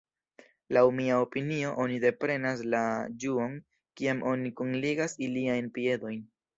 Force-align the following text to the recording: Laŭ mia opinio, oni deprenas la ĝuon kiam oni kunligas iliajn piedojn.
Laŭ 0.77 0.81
mia 0.99 1.19
opinio, 1.25 1.75
oni 1.85 2.01
deprenas 2.07 2.65
la 2.77 2.81
ĝuon 3.27 3.57
kiam 4.01 4.27
oni 4.35 4.57
kunligas 4.61 5.19
iliajn 5.31 5.75
piedojn. 5.81 6.23